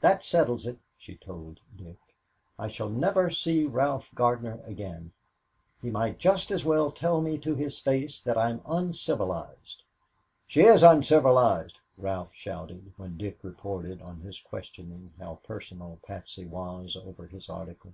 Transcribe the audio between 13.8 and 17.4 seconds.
on his questioning how personal Patsy was over